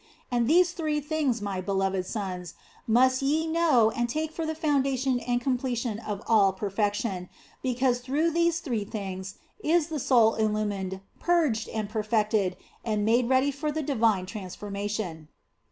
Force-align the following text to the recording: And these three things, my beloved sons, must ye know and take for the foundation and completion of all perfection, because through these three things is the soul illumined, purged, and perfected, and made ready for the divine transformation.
And 0.31 0.47
these 0.47 0.71
three 0.71 0.99
things, 0.99 1.43
my 1.43 1.61
beloved 1.61 2.07
sons, 2.07 2.55
must 2.87 3.21
ye 3.21 3.45
know 3.45 3.91
and 3.91 4.09
take 4.09 4.31
for 4.31 4.47
the 4.47 4.55
foundation 4.55 5.19
and 5.19 5.39
completion 5.39 5.99
of 5.99 6.23
all 6.25 6.53
perfection, 6.53 7.29
because 7.61 7.99
through 7.99 8.31
these 8.31 8.61
three 8.61 8.83
things 8.83 9.35
is 9.63 9.89
the 9.89 9.99
soul 9.99 10.33
illumined, 10.33 11.01
purged, 11.19 11.69
and 11.69 11.87
perfected, 11.87 12.57
and 12.83 13.05
made 13.05 13.29
ready 13.29 13.51
for 13.51 13.71
the 13.71 13.83
divine 13.83 14.25
transformation. 14.25 15.27